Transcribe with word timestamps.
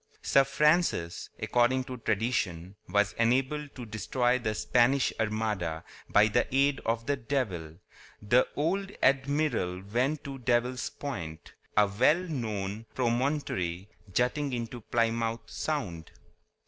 Sir 0.23 0.43
Francis, 0.45 1.29
according 1.37 1.83
to 1.83 1.95
tradition, 1.97 2.75
was 2.89 3.13
enabled 3.19 3.75
to 3.75 3.85
destroy 3.85 4.39
the 4.39 4.55
Spanish 4.55 5.13
Armada 5.19 5.83
by 6.09 6.27
the 6.27 6.47
aid 6.51 6.79
of 6.87 7.05
the 7.05 7.15
devil. 7.15 7.75
The 8.19 8.47
old 8.55 8.91
admiral 9.03 9.83
went 9.83 10.23
to 10.23 10.39
Devil's 10.39 10.89
Point, 10.89 11.53
a 11.77 11.85
well 11.85 12.17
known 12.21 12.87
promontory 12.95 13.89
jutting 14.11 14.53
into 14.53 14.81
Plymouth 14.81 15.41
Sound. 15.51 16.09